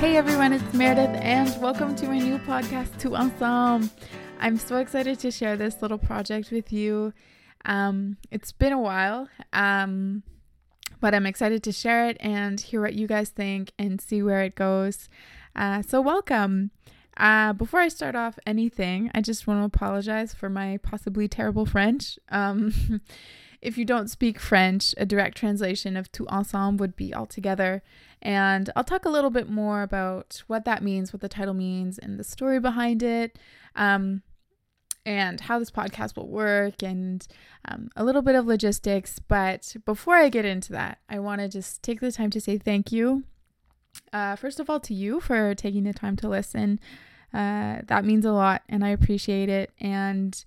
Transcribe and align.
Hey 0.00 0.16
everyone, 0.16 0.54
it's 0.54 0.72
Meredith, 0.72 1.14
and 1.16 1.60
welcome 1.60 1.94
to 1.96 2.06
my 2.06 2.18
new 2.18 2.38
podcast, 2.38 2.98
Tous 2.98 3.12
Ensemble. 3.12 3.90
I'm 4.38 4.56
so 4.56 4.78
excited 4.78 5.18
to 5.18 5.30
share 5.30 5.58
this 5.58 5.82
little 5.82 5.98
project 5.98 6.50
with 6.50 6.72
you. 6.72 7.12
Um, 7.66 8.16
it's 8.30 8.50
been 8.50 8.72
a 8.72 8.80
while, 8.80 9.28
um, 9.52 10.22
but 11.02 11.14
I'm 11.14 11.26
excited 11.26 11.62
to 11.64 11.72
share 11.72 12.08
it 12.08 12.16
and 12.18 12.58
hear 12.58 12.80
what 12.80 12.94
you 12.94 13.06
guys 13.06 13.28
think 13.28 13.72
and 13.78 14.00
see 14.00 14.22
where 14.22 14.40
it 14.42 14.54
goes. 14.54 15.10
Uh, 15.54 15.82
so, 15.82 16.00
welcome. 16.00 16.70
Uh, 17.18 17.52
before 17.52 17.80
I 17.80 17.88
start 17.88 18.16
off 18.16 18.38
anything, 18.46 19.10
I 19.14 19.20
just 19.20 19.46
want 19.46 19.60
to 19.60 19.66
apologize 19.66 20.32
for 20.32 20.48
my 20.48 20.78
possibly 20.82 21.28
terrible 21.28 21.66
French. 21.66 22.18
Um, 22.30 23.02
if 23.62 23.76
you 23.76 23.84
don't 23.84 24.08
speak 24.08 24.38
French, 24.38 24.94
a 24.96 25.04
direct 25.04 25.36
translation 25.36 25.96
of 25.96 26.10
tous 26.10 26.26
ensemble 26.28 26.80
would 26.80 26.96
be 26.96 27.12
all 27.12 27.26
together. 27.26 27.82
And 28.22 28.70
I'll 28.74 28.84
talk 28.84 29.04
a 29.04 29.10
little 29.10 29.30
bit 29.30 29.48
more 29.48 29.82
about 29.82 30.42
what 30.46 30.64
that 30.64 30.82
means, 30.82 31.12
what 31.12 31.20
the 31.20 31.28
title 31.28 31.54
means, 31.54 31.98
and 31.98 32.18
the 32.18 32.24
story 32.24 32.60
behind 32.60 33.02
it, 33.02 33.38
um, 33.76 34.22
and 35.06 35.40
how 35.42 35.58
this 35.58 35.70
podcast 35.70 36.16
will 36.16 36.28
work, 36.28 36.82
and 36.82 37.26
um, 37.64 37.90
a 37.96 38.04
little 38.04 38.22
bit 38.22 38.34
of 38.34 38.46
logistics. 38.46 39.18
But 39.18 39.74
before 39.84 40.16
I 40.16 40.28
get 40.28 40.44
into 40.44 40.72
that, 40.72 40.98
I 41.08 41.18
want 41.18 41.40
to 41.40 41.48
just 41.48 41.82
take 41.82 42.00
the 42.00 42.12
time 42.12 42.30
to 42.30 42.40
say 42.40 42.58
thank 42.58 42.92
you. 42.92 43.24
Uh, 44.12 44.36
first 44.36 44.60
of 44.60 44.68
all, 44.70 44.80
to 44.80 44.94
you 44.94 45.20
for 45.20 45.54
taking 45.54 45.84
the 45.84 45.92
time 45.92 46.16
to 46.16 46.28
listen. 46.28 46.80
Uh, 47.32 47.80
that 47.86 48.04
means 48.04 48.24
a 48.24 48.32
lot, 48.32 48.62
and 48.68 48.84
I 48.84 48.88
appreciate 48.88 49.48
it. 49.48 49.70
And 49.80 50.42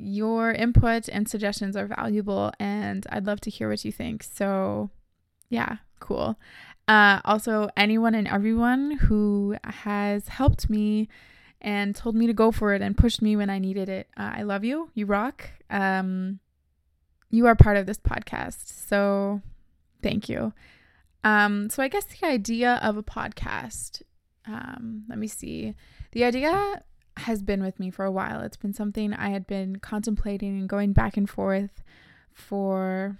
your 0.00 0.52
input 0.52 1.08
and 1.08 1.28
suggestions 1.28 1.76
are 1.76 1.86
valuable, 1.86 2.52
and 2.60 3.06
I'd 3.10 3.26
love 3.26 3.40
to 3.42 3.50
hear 3.50 3.68
what 3.68 3.84
you 3.84 3.92
think. 3.92 4.22
So, 4.22 4.90
yeah, 5.48 5.78
cool. 6.00 6.38
Uh, 6.86 7.20
also, 7.24 7.68
anyone 7.76 8.14
and 8.14 8.28
everyone 8.28 8.92
who 8.92 9.56
has 9.64 10.28
helped 10.28 10.70
me 10.70 11.08
and 11.60 11.94
told 11.94 12.14
me 12.14 12.26
to 12.26 12.32
go 12.32 12.52
for 12.52 12.72
it 12.74 12.80
and 12.80 12.96
pushed 12.96 13.20
me 13.20 13.36
when 13.36 13.50
I 13.50 13.58
needed 13.58 13.88
it. 13.88 14.08
Uh, 14.16 14.32
I 14.36 14.42
love 14.42 14.64
you. 14.64 14.90
You 14.94 15.06
rock. 15.06 15.50
Um, 15.68 16.38
you 17.30 17.46
are 17.46 17.56
part 17.56 17.76
of 17.76 17.86
this 17.86 17.98
podcast. 17.98 18.88
So, 18.88 19.42
thank 20.02 20.28
you. 20.28 20.52
Um, 21.24 21.68
so, 21.68 21.82
I 21.82 21.88
guess 21.88 22.04
the 22.04 22.26
idea 22.26 22.78
of 22.82 22.96
a 22.96 23.02
podcast, 23.02 24.02
um, 24.46 25.04
let 25.08 25.18
me 25.18 25.26
see. 25.26 25.74
The 26.12 26.24
idea 26.24 26.82
has 27.18 27.42
been 27.42 27.62
with 27.62 27.78
me 27.78 27.90
for 27.90 28.04
a 28.04 28.10
while. 28.10 28.40
It's 28.40 28.56
been 28.56 28.72
something 28.72 29.12
I 29.12 29.30
had 29.30 29.46
been 29.46 29.76
contemplating 29.76 30.58
and 30.58 30.68
going 30.68 30.92
back 30.92 31.16
and 31.16 31.28
forth 31.28 31.82
for, 32.32 33.18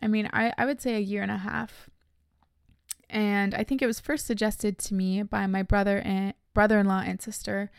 I 0.00 0.06
mean, 0.06 0.28
I, 0.32 0.52
I 0.56 0.66
would 0.66 0.80
say 0.80 0.96
a 0.96 1.00
year 1.00 1.22
and 1.22 1.30
a 1.30 1.38
half. 1.38 1.90
And 3.10 3.54
I 3.54 3.64
think 3.64 3.82
it 3.82 3.86
was 3.86 4.00
first 4.00 4.26
suggested 4.26 4.78
to 4.78 4.94
me 4.94 5.22
by 5.22 5.46
my 5.46 5.62
brother 5.62 5.98
and 5.98 6.34
brother-in-law 6.52 7.02
and 7.04 7.20
sister 7.20 7.70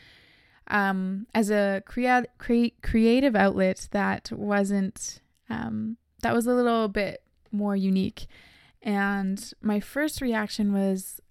um, 0.68 1.28
as 1.34 1.50
a 1.50 1.84
crea- 1.86 2.26
cre- 2.38 2.76
creative 2.82 3.36
outlet 3.36 3.88
that 3.92 4.32
wasn't 4.32 5.22
um, 5.50 5.98
that 6.22 6.34
was 6.34 6.48
a 6.48 6.54
little 6.54 6.88
bit 6.88 7.22
more 7.52 7.76
unique. 7.76 8.26
And 8.82 9.54
my 9.62 9.80
first 9.80 10.22
reaction 10.22 10.74
was, 10.74 11.22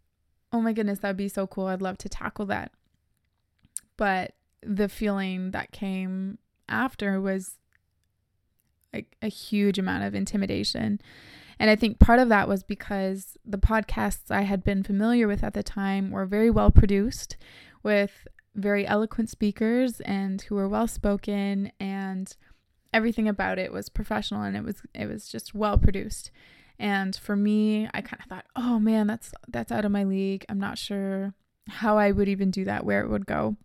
"Oh 0.52 0.60
my 0.60 0.72
goodness, 0.72 1.00
that'd 1.00 1.16
be 1.16 1.28
so 1.28 1.46
cool! 1.46 1.66
I'd 1.66 1.82
love 1.82 1.98
to 1.98 2.08
tackle 2.08 2.46
that." 2.46 2.72
But 3.96 4.34
the 4.62 4.88
feeling 4.88 5.50
that 5.50 5.72
came 5.72 6.38
after 6.68 7.20
was 7.20 7.56
like 8.92 9.16
a 9.22 9.28
huge 9.28 9.78
amount 9.78 10.04
of 10.04 10.14
intimidation. 10.14 11.00
And 11.58 11.70
I 11.70 11.76
think 11.76 11.98
part 11.98 12.18
of 12.18 12.28
that 12.28 12.48
was 12.48 12.62
because 12.62 13.36
the 13.44 13.58
podcasts 13.58 14.30
I 14.30 14.42
had 14.42 14.64
been 14.64 14.82
familiar 14.82 15.26
with 15.26 15.44
at 15.44 15.54
the 15.54 15.62
time 15.62 16.10
were 16.10 16.26
very 16.26 16.50
well 16.50 16.70
produced 16.70 17.36
with 17.82 18.26
very 18.54 18.86
eloquent 18.86 19.28
speakers 19.30 20.00
and 20.00 20.40
who 20.42 20.54
were 20.54 20.68
well 20.68 20.86
spoken 20.86 21.72
and 21.80 22.34
everything 22.92 23.28
about 23.28 23.58
it 23.58 23.72
was 23.72 23.88
professional 23.88 24.42
and 24.42 24.56
it 24.56 24.62
was 24.62 24.82
it 24.94 25.06
was 25.06 25.28
just 25.28 25.54
well 25.54 25.76
produced. 25.76 26.30
And 26.78 27.14
for 27.14 27.36
me, 27.36 27.88
I 27.94 28.00
kind 28.00 28.20
of 28.20 28.28
thought, 28.28 28.46
"Oh 28.56 28.80
man, 28.80 29.06
that's 29.06 29.32
that's 29.48 29.70
out 29.70 29.84
of 29.84 29.92
my 29.92 30.04
league. 30.04 30.44
I'm 30.48 30.58
not 30.58 30.78
sure 30.78 31.34
how 31.68 31.98
I 31.98 32.10
would 32.10 32.28
even 32.28 32.50
do 32.50 32.64
that, 32.64 32.84
where 32.84 33.00
it 33.00 33.10
would 33.10 33.26
go." 33.26 33.56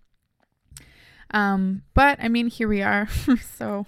Um, 1.32 1.84
but 1.94 2.20
I 2.22 2.28
mean, 2.28 2.48
here 2.48 2.68
we 2.68 2.82
are. 2.82 3.08
so, 3.58 3.86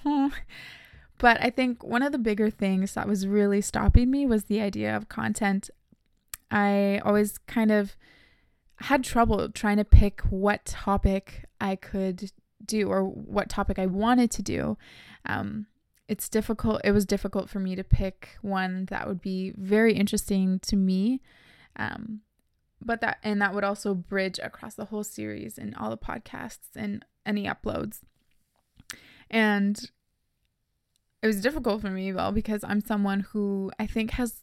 but 1.18 1.38
I 1.42 1.50
think 1.50 1.84
one 1.84 2.04
of 2.04 2.12
the 2.12 2.18
bigger 2.18 2.50
things 2.50 2.94
that 2.94 3.08
was 3.08 3.28
really 3.28 3.62
stopping 3.62 4.12
me 4.12 4.26
was 4.26 4.46
the 4.46 4.62
idea 4.62 4.96
of 4.96 5.10
content. 5.10 5.70
I 6.50 7.02
always 7.06 7.38
kind 7.40 7.72
of 7.72 7.96
had 8.82 9.04
trouble 9.04 9.50
trying 9.50 9.78
to 9.78 9.86
pick 9.86 10.22
what 10.22 10.66
topic 10.66 11.46
I 11.60 11.76
could 11.76 12.32
do 12.66 12.90
or 12.90 13.04
what 13.04 13.50
topic 13.50 13.80
I 13.80 13.86
wanted 13.86 14.32
to 14.32 14.42
do. 14.42 14.78
Um, 15.26 15.68
it's 16.08 16.28
difficult. 16.28 16.82
It 16.84 16.92
was 16.92 17.06
difficult 17.06 17.50
for 17.50 17.60
me 17.60 17.76
to 17.76 17.84
pick 17.84 18.38
one 18.42 18.86
that 18.90 19.08
would 19.08 19.22
be 19.22 19.54
very 19.58 19.94
interesting 19.94 20.60
to 20.60 20.76
me. 20.76 21.22
Um, 21.78 22.22
but 22.84 23.02
that 23.02 23.18
and 23.24 23.42
that 23.42 23.54
would 23.54 23.64
also 23.64 23.94
bridge 23.94 24.40
across 24.42 24.76
the 24.76 24.86
whole 24.86 25.04
series 25.04 25.58
and 25.58 25.76
all 25.76 25.90
the 25.90 25.98
podcasts 25.98 26.76
and 26.76 27.06
any 27.26 27.46
uploads. 27.46 28.00
And 29.30 29.90
it 31.22 31.28
was 31.28 31.42
difficult 31.42 31.82
for 31.82 31.90
me, 31.90 32.12
well, 32.12 32.32
because 32.32 32.64
I'm 32.64 32.82
someone 32.82 33.22
who 33.32 33.72
I 33.80 33.86
think 33.86 34.12
has 34.12 34.42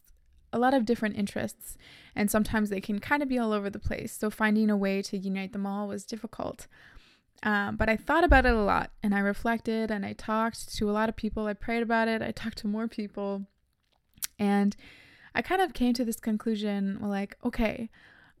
a 0.51 0.57
lot 0.57 0.73
of 0.73 0.85
different 0.85 1.17
interests, 1.17 1.77
and 2.15 2.31
sometimes 2.31 2.69
they 2.69 2.81
can 2.81 2.99
kind 2.99 3.21
of 3.21 3.29
be 3.29 3.37
all 3.37 3.53
over 3.53 3.69
the 3.69 3.79
place. 3.79 4.17
So 4.17 4.29
finding 4.29 4.69
a 4.69 4.77
way 4.77 5.01
to 5.03 5.17
unite 5.17 5.53
them 5.53 5.65
all 5.65 5.87
was 5.87 6.05
difficult. 6.05 6.67
Um, 7.43 7.75
but 7.75 7.87
I 7.87 7.95
thought 7.95 8.23
about 8.23 8.45
it 8.45 8.53
a 8.53 8.61
lot, 8.61 8.91
and 9.03 9.13
I 9.13 9.19
reflected, 9.19 9.91
and 9.91 10.05
I 10.05 10.13
talked 10.13 10.75
to 10.75 10.89
a 10.89 10.93
lot 10.93 11.09
of 11.09 11.15
people. 11.15 11.45
I 11.45 11.53
prayed 11.53 11.83
about 11.83 12.07
it. 12.07 12.21
I 12.21 12.31
talked 12.31 12.57
to 12.59 12.67
more 12.67 12.87
people, 12.87 13.45
and 14.37 14.75
I 15.35 15.41
kind 15.41 15.61
of 15.61 15.73
came 15.73 15.93
to 15.93 16.05
this 16.05 16.19
conclusion 16.19 16.97
like, 17.01 17.37
okay, 17.45 17.89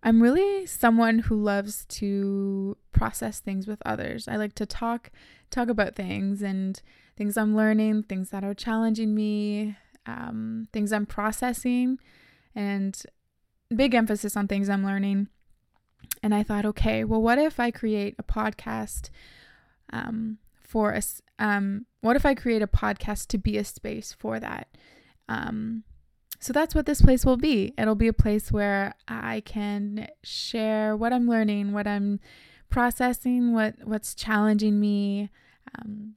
I'm 0.01 0.21
really 0.21 0.65
someone 0.65 1.19
who 1.19 1.35
loves 1.35 1.85
to 1.85 2.77
process 2.91 3.39
things 3.39 3.67
with 3.67 3.81
others. 3.85 4.27
I 4.27 4.37
like 4.37 4.55
to 4.55 4.65
talk 4.65 5.11
talk 5.49 5.67
about 5.67 5.95
things 5.95 6.41
and 6.41 6.81
things 7.17 7.37
I'm 7.37 7.55
learning, 7.55 8.03
things 8.03 8.29
that 8.29 8.43
are 8.43 8.53
challenging 8.53 9.13
me, 9.13 9.75
um, 10.05 10.67
things 10.71 10.93
I'm 10.93 11.05
processing, 11.05 11.99
and 12.55 13.01
big 13.75 13.93
emphasis 13.93 14.37
on 14.37 14.47
things 14.47 14.69
I'm 14.69 14.85
learning. 14.85 15.27
And 16.23 16.33
I 16.33 16.43
thought, 16.43 16.65
okay, 16.65 17.03
well, 17.03 17.21
what 17.21 17.37
if 17.37 17.59
I 17.59 17.71
create 17.71 18.15
a 18.17 18.23
podcast 18.23 19.09
um, 19.91 20.37
for 20.61 20.95
us? 20.95 21.21
Um, 21.39 21.85
what 22.01 22.15
if 22.15 22.25
I 22.25 22.35
create 22.35 22.61
a 22.61 22.67
podcast 22.67 23.27
to 23.27 23.37
be 23.37 23.57
a 23.57 23.63
space 23.63 24.13
for 24.17 24.39
that? 24.39 24.67
So 26.39 26.53
that's 26.53 26.73
what 26.73 26.85
this 26.85 27.01
place 27.01 27.25
will 27.25 27.37
be. 27.37 27.73
It'll 27.77 27.95
be 27.95 28.07
a 28.07 28.13
place 28.13 28.51
where 28.51 28.93
I 29.07 29.41
can 29.41 30.07
share 30.23 30.95
what 30.95 31.11
I'm 31.11 31.27
learning, 31.27 31.73
what 31.73 31.87
I'm 31.87 32.19
processing, 32.69 33.53
what 33.53 33.75
what's 33.83 34.15
challenging 34.15 34.79
me, 34.79 35.29
um, 35.77 36.15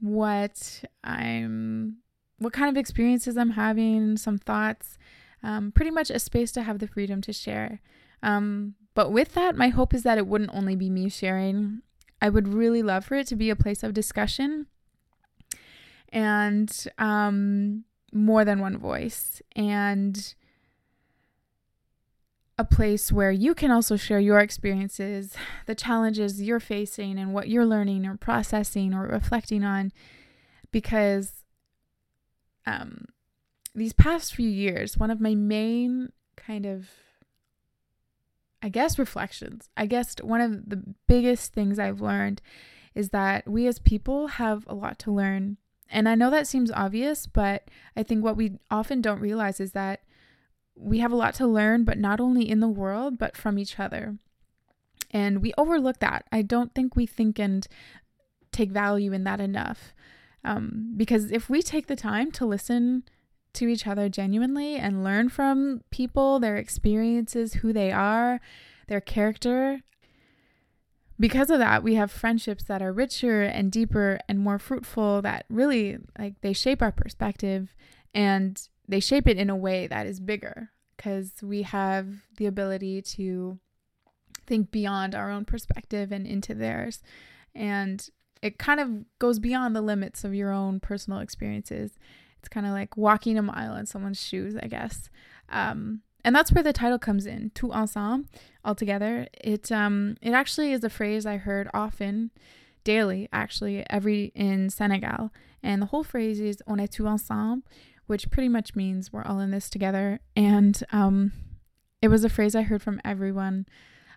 what 0.00 0.82
I'm, 1.04 1.98
what 2.38 2.54
kind 2.54 2.70
of 2.70 2.80
experiences 2.80 3.36
I'm 3.36 3.50
having, 3.50 4.16
some 4.16 4.38
thoughts. 4.38 4.96
Um, 5.42 5.72
pretty 5.72 5.90
much 5.90 6.10
a 6.10 6.18
space 6.18 6.52
to 6.52 6.62
have 6.62 6.78
the 6.78 6.86
freedom 6.86 7.20
to 7.22 7.32
share. 7.32 7.80
Um, 8.22 8.74
but 8.94 9.10
with 9.10 9.34
that, 9.34 9.56
my 9.56 9.68
hope 9.68 9.94
is 9.94 10.02
that 10.02 10.18
it 10.18 10.26
wouldn't 10.26 10.54
only 10.54 10.76
be 10.76 10.90
me 10.90 11.08
sharing. 11.08 11.80
I 12.20 12.28
would 12.28 12.48
really 12.48 12.82
love 12.82 13.06
for 13.06 13.14
it 13.14 13.26
to 13.28 13.36
be 13.36 13.48
a 13.48 13.56
place 13.56 13.82
of 13.82 13.94
discussion 13.94 14.66
and 16.12 16.86
um, 16.98 17.84
more 18.12 18.44
than 18.44 18.60
one 18.60 18.76
voice 18.76 19.40
and 19.54 20.34
a 22.58 22.64
place 22.64 23.10
where 23.10 23.30
you 23.30 23.54
can 23.54 23.70
also 23.70 23.96
share 23.96 24.20
your 24.20 24.38
experiences, 24.38 25.34
the 25.66 25.74
challenges 25.74 26.42
you're 26.42 26.60
facing, 26.60 27.18
and 27.18 27.32
what 27.32 27.48
you're 27.48 27.64
learning 27.64 28.04
or 28.04 28.16
processing 28.16 28.92
or 28.92 29.06
reflecting 29.06 29.64
on. 29.64 29.92
Because 30.70 31.44
um, 32.66 33.06
these 33.74 33.94
past 33.94 34.34
few 34.34 34.48
years, 34.48 34.98
one 34.98 35.10
of 35.10 35.20
my 35.20 35.34
main 35.34 36.12
kind 36.36 36.66
of, 36.66 36.88
I 38.62 38.68
guess, 38.68 38.98
reflections, 38.98 39.70
I 39.76 39.86
guess 39.86 40.16
one 40.22 40.42
of 40.42 40.68
the 40.68 40.82
biggest 41.08 41.54
things 41.54 41.78
I've 41.78 42.02
learned 42.02 42.42
is 42.94 43.08
that 43.08 43.48
we 43.48 43.66
as 43.68 43.78
people 43.78 44.26
have 44.26 44.64
a 44.66 44.74
lot 44.74 44.98
to 45.00 45.10
learn 45.10 45.56
and 45.90 46.08
I 46.08 46.14
know 46.14 46.30
that 46.30 46.46
seems 46.46 46.70
obvious, 46.70 47.26
but 47.26 47.68
I 47.96 48.02
think 48.02 48.24
what 48.24 48.36
we 48.36 48.58
often 48.70 49.00
don't 49.00 49.20
realize 49.20 49.60
is 49.60 49.72
that 49.72 50.00
we 50.74 50.98
have 50.98 51.12
a 51.12 51.16
lot 51.16 51.34
to 51.34 51.46
learn, 51.46 51.84
but 51.84 51.98
not 51.98 52.20
only 52.20 52.48
in 52.48 52.60
the 52.60 52.68
world, 52.68 53.18
but 53.18 53.36
from 53.36 53.58
each 53.58 53.78
other. 53.78 54.16
And 55.10 55.42
we 55.42 55.52
overlook 55.58 55.98
that. 55.98 56.26
I 56.30 56.42
don't 56.42 56.74
think 56.74 56.96
we 56.96 57.06
think 57.06 57.38
and 57.38 57.66
take 58.52 58.70
value 58.70 59.12
in 59.12 59.24
that 59.24 59.40
enough. 59.40 59.92
Um, 60.44 60.94
because 60.96 61.30
if 61.30 61.50
we 61.50 61.60
take 61.60 61.86
the 61.86 61.96
time 61.96 62.30
to 62.32 62.46
listen 62.46 63.04
to 63.54 63.68
each 63.68 63.86
other 63.86 64.08
genuinely 64.08 64.76
and 64.76 65.04
learn 65.04 65.28
from 65.28 65.82
people, 65.90 66.38
their 66.38 66.56
experiences, 66.56 67.54
who 67.54 67.72
they 67.72 67.90
are, 67.90 68.40
their 68.86 69.00
character. 69.00 69.82
Because 71.20 71.50
of 71.50 71.58
that, 71.58 71.82
we 71.82 71.96
have 71.96 72.10
friendships 72.10 72.64
that 72.64 72.80
are 72.80 72.94
richer 72.94 73.42
and 73.42 73.70
deeper 73.70 74.18
and 74.26 74.38
more 74.38 74.58
fruitful 74.58 75.20
that 75.20 75.44
really 75.50 75.98
like 76.18 76.40
they 76.40 76.54
shape 76.54 76.80
our 76.80 76.90
perspective 76.90 77.74
and 78.14 78.68
they 78.88 79.00
shape 79.00 79.28
it 79.28 79.36
in 79.36 79.50
a 79.50 79.56
way 79.56 79.86
that 79.86 80.06
is 80.06 80.18
bigger 80.18 80.70
because 80.96 81.34
we 81.42 81.62
have 81.62 82.08
the 82.38 82.46
ability 82.46 83.02
to 83.02 83.58
think 84.46 84.70
beyond 84.70 85.14
our 85.14 85.30
own 85.30 85.44
perspective 85.44 86.10
and 86.10 86.26
into 86.26 86.54
theirs. 86.54 87.02
And 87.54 88.08
it 88.42 88.58
kind 88.58 88.80
of 88.80 89.18
goes 89.18 89.38
beyond 89.38 89.76
the 89.76 89.82
limits 89.82 90.24
of 90.24 90.34
your 90.34 90.50
own 90.50 90.80
personal 90.80 91.20
experiences. 91.20 91.98
It's 92.38 92.48
kind 92.48 92.66
of 92.66 92.72
like 92.72 92.96
walking 92.96 93.36
a 93.36 93.42
mile 93.42 93.76
in 93.76 93.84
someone's 93.84 94.22
shoes, 94.22 94.56
I 94.60 94.66
guess. 94.66 95.10
Um, 95.50 96.00
and 96.24 96.34
that's 96.34 96.52
where 96.52 96.62
the 96.62 96.72
title 96.72 96.98
comes 96.98 97.26
in, 97.26 97.50
tous 97.54 97.72
ensemble, 97.72 98.28
all 98.64 98.74
together. 98.74 99.26
It 99.42 99.70
um 99.72 100.16
it 100.20 100.32
actually 100.32 100.72
is 100.72 100.84
a 100.84 100.90
phrase 100.90 101.26
I 101.26 101.36
heard 101.36 101.68
often, 101.74 102.30
daily 102.84 103.28
actually, 103.32 103.84
every 103.90 104.32
in 104.34 104.70
Senegal. 104.70 105.30
And 105.62 105.82
the 105.82 105.86
whole 105.86 106.04
phrase 106.04 106.40
is 106.40 106.62
on 106.66 106.80
est 106.80 106.92
tout 106.92 107.06
ensemble, 107.06 107.66
which 108.06 108.30
pretty 108.30 108.48
much 108.48 108.74
means 108.74 109.12
we're 109.12 109.24
all 109.24 109.40
in 109.40 109.50
this 109.50 109.70
together. 109.70 110.20
And 110.36 110.82
um 110.92 111.32
it 112.02 112.08
was 112.08 112.24
a 112.24 112.30
phrase 112.30 112.54
I 112.54 112.62
heard 112.62 112.82
from 112.82 113.00
everyone 113.04 113.66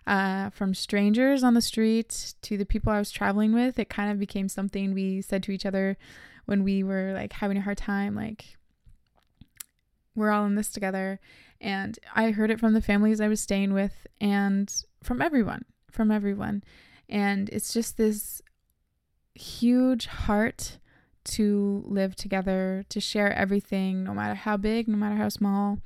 uh, 0.06 0.50
from 0.50 0.74
strangers 0.74 1.42
on 1.42 1.54
the 1.54 1.62
street 1.62 2.34
to 2.42 2.56
the 2.56 2.66
people 2.66 2.92
I 2.92 2.98
was 2.98 3.10
traveling 3.10 3.52
with. 3.54 3.78
It 3.78 3.88
kind 3.88 4.10
of 4.10 4.18
became 4.18 4.48
something 4.48 4.92
we 4.92 5.22
said 5.22 5.42
to 5.44 5.52
each 5.52 5.66
other 5.66 5.96
when 6.46 6.62
we 6.62 6.82
were 6.82 7.12
like 7.14 7.34
having 7.34 7.56
a 7.56 7.62
hard 7.62 7.78
time, 7.78 8.14
like, 8.14 8.56
we're 10.14 10.30
all 10.30 10.46
in 10.46 10.54
this 10.54 10.68
together. 10.68 11.20
And 11.64 11.98
I 12.14 12.30
heard 12.30 12.50
it 12.50 12.60
from 12.60 12.74
the 12.74 12.82
families 12.82 13.22
I 13.22 13.28
was 13.28 13.40
staying 13.40 13.72
with 13.72 14.06
and 14.20 14.70
from 15.02 15.22
everyone, 15.22 15.64
from 15.90 16.10
everyone. 16.10 16.62
And 17.08 17.48
it's 17.48 17.72
just 17.72 17.96
this 17.96 18.42
huge 19.34 20.04
heart 20.04 20.78
to 21.24 21.82
live 21.86 22.16
together, 22.16 22.84
to 22.90 23.00
share 23.00 23.32
everything, 23.32 24.04
no 24.04 24.12
matter 24.12 24.34
how 24.34 24.58
big, 24.58 24.88
no 24.88 24.98
matter 24.98 25.16
how 25.16 25.30
small. 25.30 25.78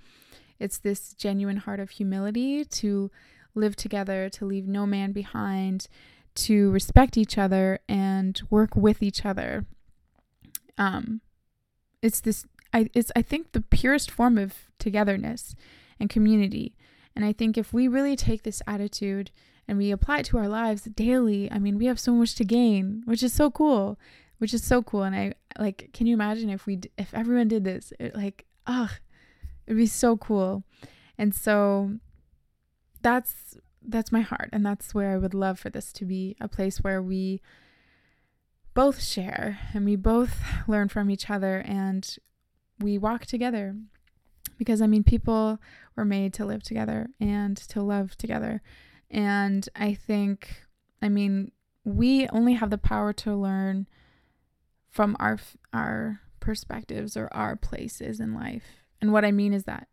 It's 0.59 0.79
this 0.79 1.15
genuine 1.15 1.59
heart 1.59 1.79
of 1.79 1.91
humility 1.91 2.65
to 2.65 3.13
live 3.55 3.77
together, 3.77 4.29
to 4.31 4.45
leave 4.45 4.67
no 4.67 4.85
man 4.85 5.13
behind, 5.13 5.87
to 6.35 6.73
respect 6.73 7.17
each 7.17 7.39
other 7.39 7.79
and 7.89 8.43
work 8.51 8.75
with 8.75 9.01
each 9.01 9.25
other. 9.25 9.65
Um, 10.77 11.21
it's 12.03 12.21
this. 12.21 12.47
I 12.73 12.89
it's 12.95 13.11
I 13.17 13.23
think 13.23 13.53
the 13.53 13.61
purest 13.61 14.11
form 14.11 14.39
of 14.39 14.55
togetherness 14.79 15.55
and 15.99 16.11
community. 16.11 16.77
And 17.15 17.25
I 17.25 17.33
think 17.33 17.59
if 17.59 17.73
we 17.73 17.89
really 17.89 18.15
take 18.15 18.45
this 18.45 18.63
attitude 18.67 19.31
and 19.67 19.77
we 19.77 19.91
apply 19.91 20.21
it 20.21 20.27
to 20.27 20.39
our 20.39 20.49
lives 20.49 20.83
daily, 20.83 21.51
I 21.51 21.59
mean, 21.59 21.77
we 21.77 21.87
have 21.87 21.99
so 21.99 22.13
much 22.13 22.37
to 22.37 22.45
gain, 22.45 23.03
which 23.07 23.23
is 23.23 23.33
so 23.33 23.51
cool, 23.51 23.99
which 24.39 24.55
is 24.55 24.63
so 24.63 24.83
cool. 24.83 25.03
And 25.03 25.17
I 25.17 25.35
like, 25.59 25.91
can 25.93 26.07
you 26.07 26.15
imagine 26.15 26.49
if 26.49 26.65
we, 26.65 26.81
if 26.97 27.13
everyone 27.13 27.49
did 27.49 27.65
this, 27.65 27.93
it, 27.99 28.15
like, 28.15 28.47
ugh, 28.67 28.91
it'd 29.67 29.77
be 29.77 29.87
so 29.87 30.17
cool. 30.17 30.63
And 31.19 31.35
so 31.35 31.99
that's 33.03 33.57
that's 33.87 34.13
my 34.13 34.21
heart 34.21 34.51
and 34.53 34.67
that's 34.67 34.95
where 34.95 35.13
I 35.13 35.19
would 35.19 35.35
love 35.35 35.59
for 35.59 35.71
this 35.71 35.93
to 35.95 36.05
be 36.05 36.37
a 36.41 36.49
place 36.49 36.79
where 36.79 37.01
we 37.01 37.41
both 38.75 39.03
share 39.03 39.59
and 39.73 39.85
we 39.85 39.97
both 39.97 40.43
learn 40.67 40.89
from 40.89 41.11
each 41.11 41.31
other 41.31 41.61
and 41.67 42.19
we 42.81 42.99
walk 42.99 43.27
together 43.27 43.77
because 44.57 44.81
I 44.83 44.87
mean 44.87 45.05
people 45.05 45.59
were 45.97 46.05
made 46.05 46.33
to 46.35 46.47
live 46.47 46.63
together 46.63 47.09
and 47.21 47.57
to 47.57 47.83
love 47.83 48.17
together. 48.17 48.63
And 49.11 49.69
I 49.77 49.95
think 49.95 50.63
I 51.01 51.09
mean 51.09 51.53
we 51.85 52.29
only 52.29 52.55
have 52.55 52.71
the 52.71 52.79
power 52.79 53.13
to 53.15 53.35
learn 53.35 53.87
from 54.91 55.17
our 55.21 55.39
our 55.73 56.21
perspectives 56.41 57.17
or 57.17 57.29
our 57.33 57.57
places 57.57 58.21
in 58.21 58.35
life. 58.35 58.85
And 59.01 59.13
what 59.13 59.25
I 59.25 59.33
mean 59.33 59.53
is 59.53 59.65
that 59.65 59.89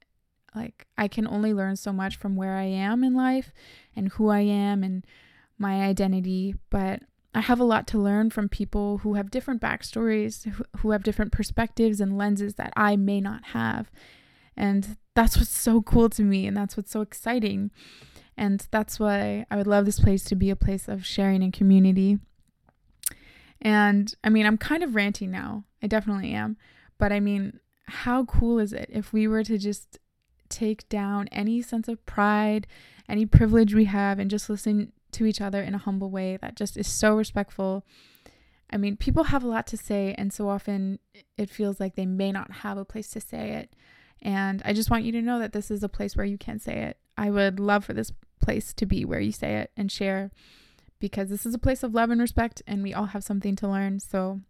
like, 0.56 0.88
I 0.98 1.08
can 1.08 1.28
only 1.28 1.54
learn 1.54 1.76
so 1.76 1.92
much 1.92 2.16
from 2.16 2.36
where 2.36 2.56
I 2.56 2.64
am 2.64 3.04
in 3.04 3.14
life 3.14 3.52
and 3.96 4.10
who 4.10 4.30
I 4.30 4.40
am 4.40 4.84
and 4.84 5.06
my 5.58 5.84
identity, 5.84 6.56
but 6.70 7.02
I 7.36 7.42
have 7.42 7.60
a 7.60 7.66
lot 7.66 7.86
to 7.88 8.00
learn 8.00 8.30
from 8.30 8.48
people 8.48 9.00
who 9.00 9.16
have 9.16 9.30
different 9.30 9.62
backstories, 9.62 10.50
who 10.78 10.92
have 10.92 11.04
different 11.04 11.34
perspectives 11.34 12.00
and 12.00 12.18
lenses 12.18 12.56
that 12.56 12.72
I 12.78 12.96
may 12.96 13.20
not 13.20 13.48
have. 13.48 13.92
And 14.56 14.98
that's 15.16 15.36
what's 15.36 15.50
so 15.50 15.82
cool 15.82 16.10
to 16.12 16.24
me, 16.24 16.48
and 16.48 16.56
that's 16.56 16.78
what's 16.78 16.92
so 16.92 17.02
exciting. 17.02 17.72
And 18.38 18.66
that's 18.72 19.02
why 19.02 19.46
I 19.52 19.58
would 19.58 19.68
love 19.68 19.86
this 19.86 20.00
place 20.00 20.24
to 20.26 20.36
be 20.36 20.50
a 20.50 20.56
place 20.56 20.88
of 20.88 21.06
sharing 21.06 21.44
and 21.44 21.52
community. 21.52 22.20
And 23.62 24.14
I 24.24 24.30
mean, 24.30 24.46
I'm 24.46 24.58
kind 24.58 24.82
of 24.82 24.96
ranting 24.96 25.30
now. 25.30 25.66
I 25.84 25.88
definitely 25.88 26.32
am. 26.32 26.56
But 26.98 27.12
I 27.12 27.20
mean, 27.20 27.60
how 27.88 28.24
cool 28.24 28.60
is 28.60 28.72
it 28.72 28.90
if 28.92 29.12
we 29.12 29.28
were 29.28 29.44
to 29.44 29.58
just 29.58 30.00
take 30.48 30.88
down 30.88 31.28
any 31.34 31.62
sense 31.62 31.90
of 31.90 32.06
pride, 32.06 32.66
any 33.10 33.26
privilege 33.26 33.74
we 33.74 33.86
have, 33.86 34.20
and 34.20 34.30
just 34.30 34.50
listen 34.50 34.94
to 35.16 35.26
each 35.26 35.42
other 35.42 35.62
in 35.62 35.74
a 35.74 35.80
humble 35.80 36.10
way 36.10 36.38
that 36.38 36.56
just 36.56 36.78
is 36.78 36.88
so 36.88 37.16
respectful. 37.16 37.86
I 38.72 38.78
mean, 38.78 38.98
people 38.98 39.26
have 39.26 39.44
a 39.44 39.48
lot 39.48 39.68
to 39.68 39.78
say, 39.78 40.16
and 40.18 40.34
so 40.34 40.50
often 40.50 41.00
it 41.38 41.50
feels 41.50 41.80
like 41.80 41.96
they 41.96 42.06
may 42.06 42.32
not 42.32 42.52
have 42.52 42.78
a 42.78 42.86
place 42.86 43.10
to 43.12 43.22
say 43.22 43.52
it. 43.52 43.76
And 44.22 44.62
I 44.66 44.74
just 44.74 44.90
want 44.90 45.04
you 45.04 45.12
to 45.14 45.22
know 45.22 45.40
that 45.40 45.54
this 45.54 45.70
is 45.70 45.84
a 45.84 45.90
place 45.90 46.16
where 46.16 46.26
you 46.26 46.38
can 46.38 46.60
say 46.60 46.78
it. 46.78 46.98
I 47.18 47.30
would 47.30 47.60
love 47.60 47.86
for 47.86 47.94
this 47.94 48.12
place 48.42 48.74
to 48.74 48.86
be 48.86 49.06
where 49.06 49.20
you 49.20 49.32
say 49.32 49.58
it 49.58 49.72
and 49.78 49.92
share 49.92 50.32
because 51.00 51.30
this 51.30 51.46
is 51.46 51.54
a 51.54 51.60
place 51.60 51.84
of 51.84 51.94
love 51.94 52.10
and 52.10 52.22
respect, 52.22 52.62
and 52.66 52.82
we 52.82 52.94
all 52.94 53.08
have 53.08 53.24
something 53.24 53.56
to 53.58 53.68
learn. 53.68 54.00
So 54.00 54.42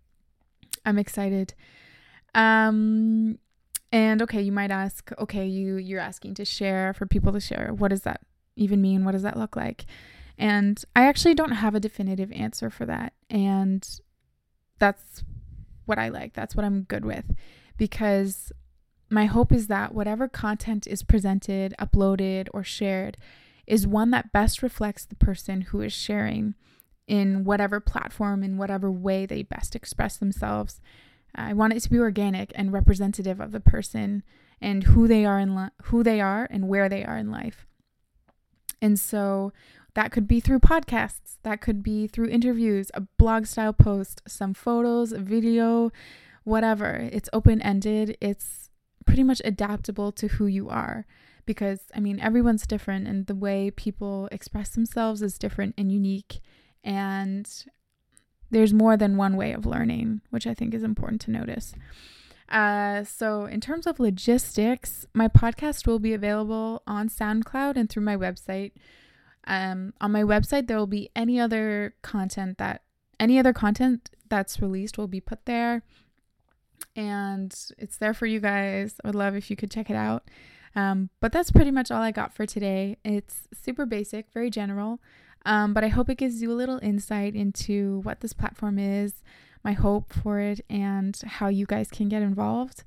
I'm 0.85 0.97
excited. 0.97 1.53
Um, 2.33 3.39
and 3.91 4.21
okay, 4.21 4.41
you 4.41 4.51
might 4.51 4.71
ask, 4.71 5.11
okay, 5.19 5.45
you 5.45 5.77
you're 5.77 6.00
asking 6.00 6.35
to 6.35 6.45
share 6.45 6.94
for 6.94 7.06
people 7.06 7.33
to 7.33 7.39
share. 7.39 7.73
What 7.73 7.89
does 7.89 8.01
that 8.01 8.21
even 8.56 8.81
mean? 8.81 9.03
What 9.06 9.13
does 9.13 9.23
that 9.23 9.38
look 9.38 9.56
like? 9.56 9.85
And 10.37 10.83
I 10.95 11.05
actually 11.05 11.33
don't 11.33 11.51
have 11.51 11.75
a 11.75 11.79
definitive 11.79 12.31
answer 12.31 12.69
for 12.69 12.85
that. 12.85 13.13
And 13.29 13.87
that's 14.79 15.23
what 15.85 15.97
I 15.97 16.09
like. 16.09 16.33
That's 16.33 16.55
what 16.55 16.65
I'm 16.65 16.83
good 16.83 17.05
with 17.05 17.25
because 17.77 18.51
my 19.09 19.25
hope 19.25 19.51
is 19.51 19.68
that 19.68 19.94
whatever 19.94 20.27
content 20.27 20.87
is 20.87 21.04
presented, 21.04 21.73
uploaded, 21.80 22.47
or 22.54 22.63
shared 22.63 23.18
is 23.68 23.87
one 23.87 24.11
that 24.11 24.31
best 24.31 24.61
reflects 24.61 25.06
the 25.06 25.15
person 25.15 25.61
who 25.61 25.81
is 25.81 25.94
sharing 25.94 26.56
in 27.07 27.44
whatever 27.44 27.80
platform, 27.80 28.44
in 28.44 28.57
whatever 28.57 28.92
way 28.92 29.25
they 29.25 29.44
best 29.44 29.75
express 29.75 30.18
themselves. 30.18 30.81
I 31.35 31.54
want 31.54 31.73
it 31.73 31.81
to 31.81 31.89
be 31.89 31.99
organic 31.99 32.51
and 32.56 32.73
representative 32.73 33.39
of 33.39 33.51
the 33.51 33.59
person 33.59 34.23
and 34.61 34.83
who 34.83 35.07
they 35.07 35.25
are 35.25 35.39
in 35.39 35.56
li- 35.56 35.69
who 35.83 36.01
they 36.01 36.21
are 36.21 36.47
and 36.49 36.68
where 36.68 36.89
they 36.89 37.04
are 37.04 37.18
in 37.18 37.30
life. 37.30 37.68
And 38.81 38.99
so 38.99 39.51
that 39.95 40.11
could 40.11 40.28
be 40.28 40.40
through 40.40 40.59
podcasts, 40.59 41.37
that 41.44 41.61
could 41.61 41.81
be 41.81 42.07
through 42.07 42.30
interviews, 42.30 42.92
a 42.94 43.02
blog 43.18 43.45
style 43.45 43.73
post, 43.73 44.21
some 44.28 44.54
photos, 44.54 45.11
video, 45.11 45.92
whatever. 46.44 47.09
It's 47.11 47.30
open 47.33 47.61
ended. 47.61 48.18
It's 48.21 48.69
pretty 49.06 49.23
much 49.23 49.42
adaptable 49.44 50.11
to 50.14 50.28
who 50.28 50.45
you 50.45 50.69
are 50.69 51.06
because 51.45 51.81
I 51.95 51.99
mean 51.99 52.19
everyone's 52.19 52.66
different 52.66 53.07
and 53.07 53.28
the 53.28 53.35
way 53.35 53.71
people 53.71 54.28
express 54.31 54.69
themselves 54.69 55.21
is 55.21 55.37
different 55.37 55.75
and 55.78 55.92
unique 55.92 56.40
and 56.83 57.47
there's 58.52 58.73
more 58.73 58.95
than 58.95 59.18
one 59.18 59.35
way 59.35 59.52
of 59.52 59.66
learning, 59.66 60.21
which 60.30 60.47
I 60.47 60.54
think 60.54 60.73
is 60.73 60.83
important 60.83 61.21
to 61.21 61.31
notice. 61.31 61.73
Uh, 62.47 63.04
so, 63.04 63.45
in 63.45 63.59
terms 63.59 63.87
of 63.87 63.99
logistics, 63.99 65.07
my 65.14 65.28
podcast 65.28 65.87
will 65.87 65.99
be 65.99 66.14
available 66.14 66.83
on 66.85 67.09
SoundCloud 67.09 67.75
and 67.75 67.90
through 67.90 68.04
my 68.04 68.16
website. 68.16 68.71
Um, 69.47 69.94
on 70.02 70.11
my 70.11 70.23
website, 70.23 70.68
there 70.68 70.78
will 70.78 70.87
be 70.87 71.09
any 71.16 71.40
other 71.40 71.95
content 72.02 72.57
that 72.57 72.81
any 73.19 73.40
other 73.40 73.54
content 73.54 74.09
that's 74.30 74.59
released 74.59 74.97
will 74.97 75.07
be 75.07 75.21
put 75.21 75.45
there, 75.45 75.83
and 76.95 77.56
it's 77.78 77.97
there 77.97 78.14
for 78.14 78.25
you 78.25 78.40
guys. 78.40 78.95
I 79.04 79.07
would 79.07 79.16
love 79.16 79.35
if 79.35 79.49
you 79.49 79.56
could 79.56 79.71
check 79.71 79.90
it 79.90 79.95
out. 79.95 80.23
Um, 80.75 81.09
but 81.21 81.31
that's 81.31 81.52
pretty 81.52 81.71
much 81.71 81.90
all 81.90 82.02
I 82.02 82.11
got 82.11 82.33
for 82.33 82.45
today. 82.45 82.97
It's 83.06 83.47
super 83.54 83.85
basic, 83.85 84.30
very 84.33 84.49
general. 84.49 84.99
Um, 85.45 85.73
but 85.73 85.83
I 85.83 85.87
hope 85.90 86.09
it 86.09 86.18
gives 86.18 86.42
you 86.42 86.52
a 86.52 86.54
little 86.54 86.80
insight 86.81 87.35
into 87.35 87.99
what 88.04 88.21
this 88.21 88.33
platform 88.33 88.80
is, 88.80 89.21
my 89.64 89.73
hope 89.73 90.11
for 90.11 90.40
it, 90.40 90.61
and 90.69 91.19
how 91.25 91.47
you 91.47 91.66
guys 91.66 91.90
can 91.90 92.09
get 92.09 92.21
involved. 92.21 92.83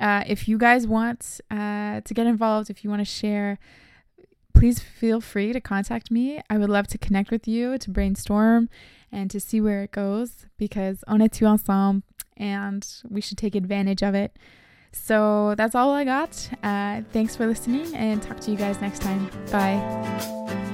Uh, 0.00 0.24
if 0.26 0.48
you 0.48 0.58
guys 0.58 0.86
want 0.86 1.40
uh, 1.50 2.00
to 2.00 2.14
get 2.14 2.26
involved, 2.26 2.70
if 2.70 2.82
you 2.82 2.90
want 2.90 3.00
to 3.00 3.04
share, 3.06 3.58
please 4.54 4.80
feel 4.80 5.20
free 5.20 5.52
to 5.52 5.60
contact 5.60 6.10
me. 6.10 6.40
I 6.48 6.58
would 6.58 6.70
love 6.70 6.86
to 6.88 6.98
connect 6.98 7.30
with 7.30 7.48
you, 7.48 7.78
to 7.78 7.90
brainstorm, 7.90 8.68
and 9.10 9.30
to 9.30 9.40
see 9.40 9.60
where 9.60 9.82
it 9.82 9.92
goes 9.92 10.46
because 10.56 11.04
on 11.06 11.20
est 11.20 11.42
ensemble, 11.42 12.02
and 12.36 12.86
we 13.08 13.20
should 13.20 13.38
take 13.38 13.54
advantage 13.54 14.02
of 14.02 14.14
it. 14.14 14.36
So 14.92 15.54
that's 15.56 15.74
all 15.74 15.92
I 15.92 16.04
got. 16.04 16.50
Uh, 16.62 17.02
thanks 17.12 17.34
for 17.34 17.46
listening 17.46 17.94
and 17.94 18.22
talk 18.22 18.40
to 18.40 18.50
you 18.50 18.56
guys 18.56 18.80
next 18.80 19.00
time. 19.00 19.30
Bye. 19.50 20.68